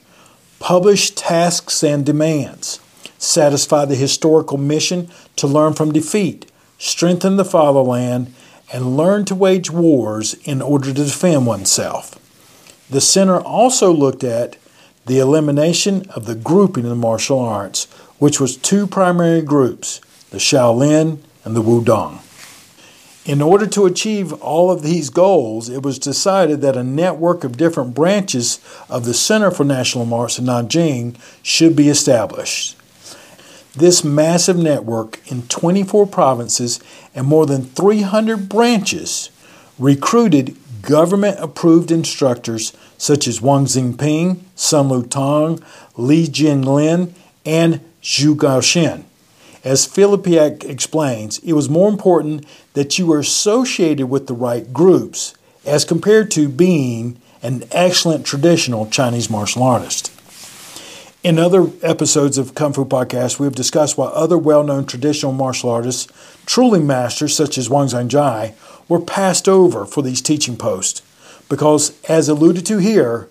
[0.59, 2.79] publish tasks and demands,
[3.17, 8.33] satisfy the historical mission to learn from defeat, strengthen the fatherland,
[8.73, 12.19] and learn to wage wars in order to defend oneself.
[12.89, 14.57] The center also looked at
[15.05, 17.85] the elimination of the grouping in the martial arts,
[18.19, 19.99] which was two primary groups,
[20.29, 22.19] the Shaolin and the Wudang.
[23.25, 27.55] In order to achieve all of these goals, it was decided that a network of
[27.55, 32.75] different branches of the Center for National Arts in Nanjing should be established.
[33.75, 36.81] This massive network in 24 provinces
[37.15, 39.31] and more than 300 branches
[39.79, 45.63] recruited government approved instructors such as Wang Ziping, Sun Lutang,
[45.97, 47.13] Li Jinglin,
[47.45, 49.03] and Zhu Gaoxian.
[49.63, 55.33] As Filipiak explains, it was more important that you were associated with the right groups
[55.65, 60.11] as compared to being an excellent traditional Chinese martial artist.
[61.23, 65.31] In other episodes of Kung Fu Podcast, we have discussed why other well known traditional
[65.31, 66.11] martial artists,
[66.45, 68.53] truly masters such as Wang Xiangzhai,
[68.87, 71.01] were passed over for these teaching posts.
[71.49, 73.29] Because, as alluded to here,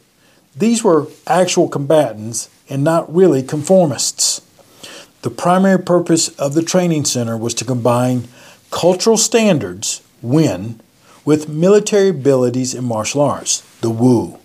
[0.56, 4.42] these were actual combatants and not really conformists.
[5.22, 8.28] The primary purpose of the training center was to combine
[8.70, 10.80] cultural standards, Wen,
[11.24, 14.38] with military abilities in martial arts, the Wu.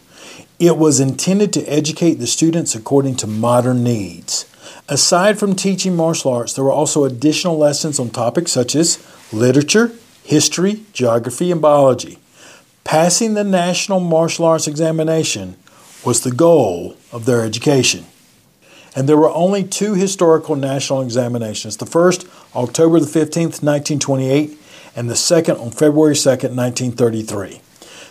[0.59, 4.45] It was intended to educate the students according to modern needs.
[4.89, 9.03] Aside from teaching martial arts, there were also additional lessons on topics such as
[9.33, 9.91] literature,
[10.27, 12.19] history, geography, and biology.
[12.83, 15.55] Passing the National Martial Arts Examination
[16.03, 18.05] was the goal of their education.
[18.93, 21.77] And there were only two historical national examinations.
[21.77, 24.59] The first, October the 15th, 1928,
[24.97, 27.61] and the second on February 2nd, 1933.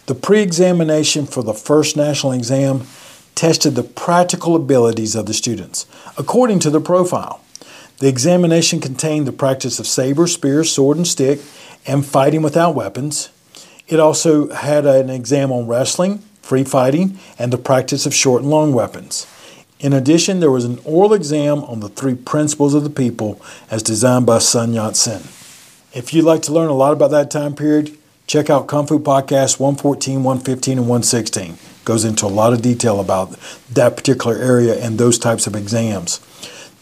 [0.07, 2.87] The pre examination for the first national exam
[3.35, 5.85] tested the practical abilities of the students
[6.17, 7.43] according to their profile.
[7.99, 11.41] The examination contained the practice of saber, spear, sword, and stick,
[11.87, 13.31] and fighting without weapons.
[13.89, 18.51] It also had an exam on wrestling, free fighting, and the practice of short and
[18.51, 19.27] long weapons.
[19.79, 23.41] In addition, there was an oral exam on the three principles of the people
[23.71, 25.23] as designed by Sun Yat sen.
[25.93, 28.99] If you'd like to learn a lot about that time period, check out Kung Fu
[28.99, 31.59] Podcast 114, 115, and 116.
[31.85, 33.39] Goes into a lot of detail about
[33.71, 36.21] that particular area and those types of exams.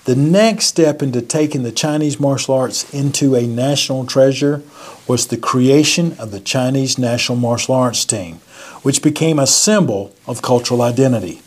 [0.05, 4.63] The next step into taking the Chinese martial arts into a national treasure
[5.09, 8.41] was the creation of the Chinese National Martial Arts Team,
[8.83, 11.41] which became a symbol of cultural identity.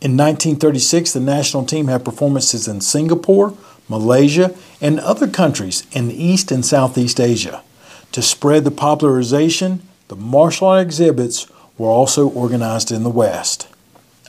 [0.00, 3.54] In 1936, the national team had performances in Singapore,
[3.88, 7.64] Malaysia, and other countries in East and Southeast Asia.
[8.12, 13.67] To spread the popularization, the martial art exhibits were also organized in the West.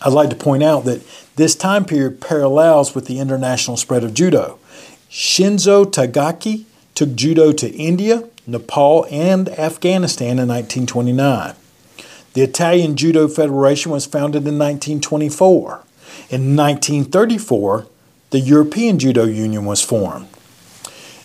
[0.02, 1.02] I'd like to point out that
[1.36, 4.60] this time period parallels with the international spread of judo.
[5.10, 11.56] Shinzo Takagi took judo to India, Nepal, and Afghanistan in 1929.
[12.34, 15.84] The Italian Judo Federation was founded in 1924.
[16.30, 17.88] In 1934,
[18.30, 20.28] the European Judo Union was formed.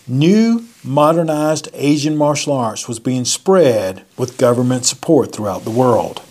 [0.07, 6.21] New, modernized Asian martial arts was being spread with government support throughout the world.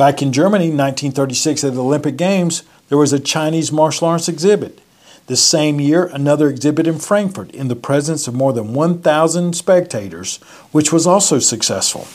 [0.00, 4.30] Back in Germany in 1936 at the Olympic Games, there was a Chinese martial arts
[4.30, 4.80] exhibit.
[5.26, 10.38] The same year, another exhibit in Frankfurt in the presence of more than 1,000 spectators,
[10.72, 12.08] which was also successful.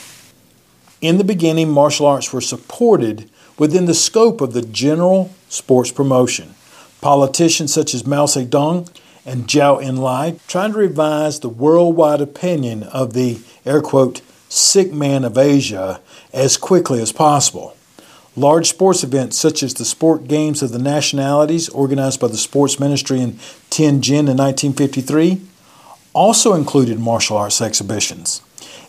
[1.00, 6.56] In the beginning, martial arts were supported within the scope of the general sports promotion.
[7.00, 8.92] Politicians such as Mao Zedong
[9.24, 15.24] and Zhou Enlai tried to revise the worldwide opinion of the air quote sick man
[15.24, 16.00] of Asia
[16.32, 17.75] as quickly as possible.
[18.38, 22.78] Large sports events such as the Sport Games of the Nationalities, organized by the Sports
[22.78, 23.32] Ministry in
[23.70, 25.40] Tianjin in 1953,
[26.12, 28.42] also included martial arts exhibitions.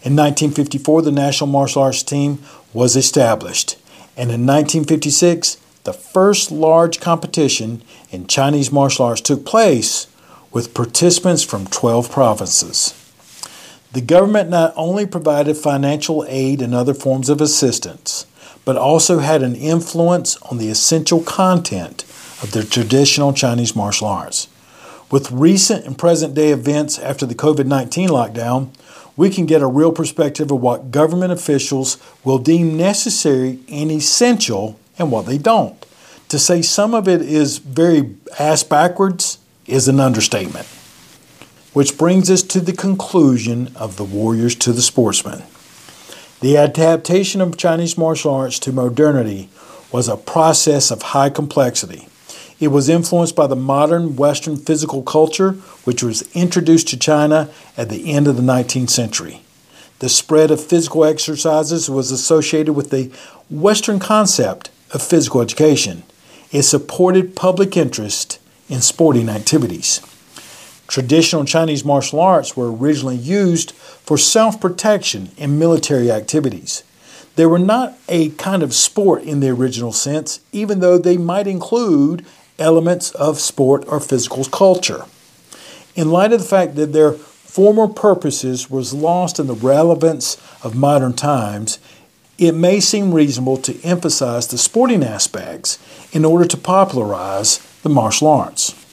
[0.03, 2.43] In 1954, the National Martial Arts Team
[2.73, 3.77] was established,
[4.17, 7.81] and in 1956, the first large competition
[8.11, 10.07] in Chinese martial arts took place
[10.51, 12.93] with participants from 12 provinces.
[13.93, 18.26] The government not only provided financial aid and other forms of assistance,
[18.67, 22.03] but also had an influence on the essential content
[22.43, 24.49] of the traditional Chinese martial arts.
[25.09, 28.67] With recent and present day events after the COVID 19 lockdown,
[29.15, 34.77] we can get a real perspective of what government officials will deem necessary and essential
[34.99, 35.85] and what they don't.
[36.27, 40.67] To say some of it is very ass backwards is an understatement.
[41.71, 45.43] Which brings us to the conclusion of the warriors to the sportsmen.
[46.39, 49.49] The adaptation of Chinese martial arts to modernity
[49.91, 52.07] was a process of high complexity.
[52.59, 57.89] It was influenced by the modern Western physical culture, which was introduced to China at
[57.89, 59.41] the end of the 19th century.
[59.97, 63.11] The spread of physical exercises was associated with the
[63.49, 66.03] Western concept of physical education.
[66.51, 68.37] It supported public interest
[68.69, 70.01] in sporting activities.
[70.87, 76.83] Traditional Chinese martial arts were originally used for self protection in military activities.
[77.35, 81.45] They were not a kind of sport in the original sense, even though they might
[81.45, 82.25] include
[82.57, 85.05] elements of sport or physical culture.
[85.95, 90.75] In light of the fact that their former purposes was lost in the relevance of
[90.75, 91.79] modern times,
[92.37, 95.79] it may seem reasonable to emphasize the sporting aspects
[96.13, 98.86] in order to popularize the martial arts.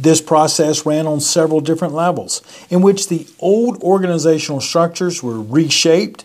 [0.00, 2.40] This process ran on several different levels,
[2.70, 6.24] in which the old organizational structures were reshaped,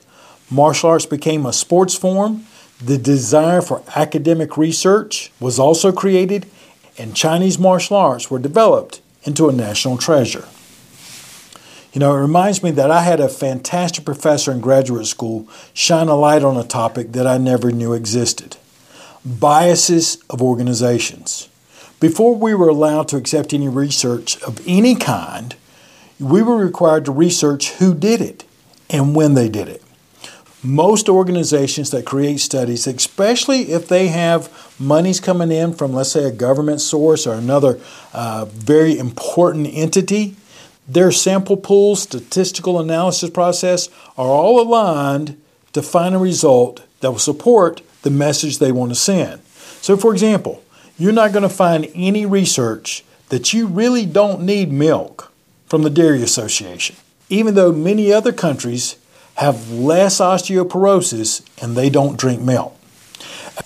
[0.50, 2.46] martial arts became a sports form,
[2.82, 6.46] the desire for academic research was also created,
[6.98, 10.48] and Chinese martial arts were developed into a national treasure.
[11.92, 16.08] You know, it reminds me that I had a fantastic professor in graduate school shine
[16.08, 18.56] a light on a topic that I never knew existed
[19.26, 21.50] biases of organizations.
[22.06, 25.56] Before we were allowed to accept any research of any kind,
[26.20, 28.44] we were required to research who did it
[28.92, 29.82] and when they did it.
[30.62, 36.26] Most organizations that create studies, especially if they have monies coming in from, let's say,
[36.26, 37.80] a government source or another
[38.14, 40.36] uh, very important entity,
[40.88, 45.42] their sample pool, statistical analysis process are all aligned
[45.74, 49.42] to find a result that will support the message they want to send.
[49.82, 50.62] So, for example,
[50.98, 55.32] you're not going to find any research that you really don't need milk
[55.68, 56.96] from the Dairy Association,
[57.30, 58.96] even though many other countries
[59.36, 62.78] have less osteoporosis and they don't drink milk.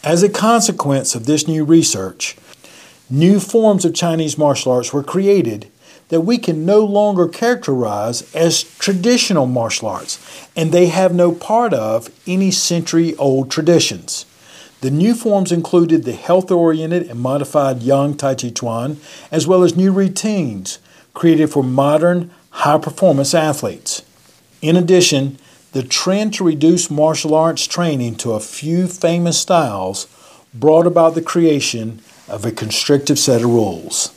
[0.04, 2.38] As a consequence of this new research,
[3.10, 5.70] new forms of Chinese martial arts were created
[6.10, 10.20] that we can no longer characterize as traditional martial arts,
[10.56, 14.26] and they have no part of any century old traditions.
[14.82, 18.98] The new forms included the health oriented and modified Yang Tai Chi Chuan,
[19.30, 20.80] as well as new routines
[21.14, 24.04] created for modern, high performance athletes.
[24.62, 25.38] In addition,
[25.74, 30.08] the trend to reduce martial arts training to a few famous styles
[30.54, 34.16] brought about the creation of a constrictive set of rules.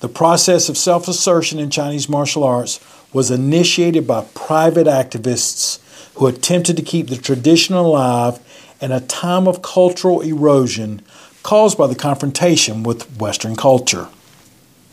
[0.00, 2.78] The process of self assertion in Chinese martial arts
[3.12, 5.80] was initiated by private activists
[6.14, 8.38] who attempted to keep the tradition alive
[8.80, 11.02] in a time of cultural erosion
[11.42, 14.08] caused by the confrontation with Western culture.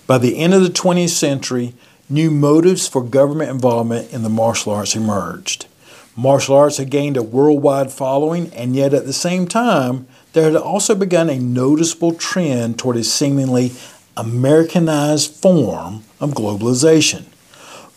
[0.07, 1.73] By the end of the 20th century,
[2.09, 5.65] new motives for government involvement in the martial arts emerged.
[6.15, 10.55] Martial arts had gained a worldwide following, and yet at the same time, there had
[10.55, 13.73] also begun a noticeable trend toward a seemingly
[14.15, 17.25] Americanized form of globalization.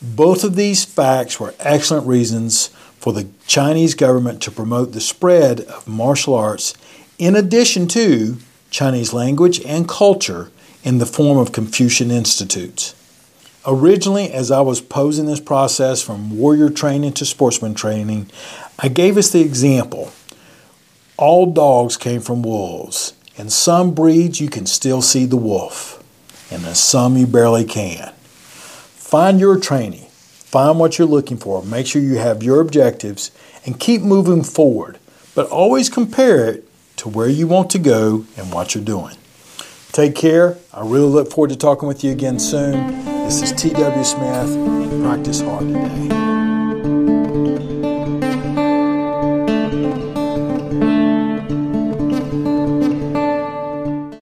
[0.02, 5.60] Both of these facts were excellent reasons for the Chinese government to promote the spread
[5.60, 6.74] of martial arts
[7.18, 8.36] in addition to
[8.70, 10.50] Chinese language and culture
[10.84, 12.94] in the form of Confucian institutes.
[13.66, 18.30] Originally, as I was posing this process from warrior training to sportsman training,
[18.78, 20.12] I gave us the example
[21.16, 23.12] all dogs came from wolves.
[23.36, 26.02] In some breeds, you can still see the wolf,
[26.50, 28.12] and in some, you barely can.
[28.14, 30.07] Find your training,
[30.48, 33.30] find what you're looking for, make sure you have your objectives,
[33.66, 34.98] and keep moving forward,
[35.34, 36.64] but always compare it
[36.96, 39.16] to where you want to go and what you're doing.
[39.92, 40.56] Take care.
[40.72, 43.04] I really look forward to talking with you again soon.
[43.24, 44.04] This is T.W.
[44.04, 45.02] Smith.
[45.02, 46.47] Practice hard today.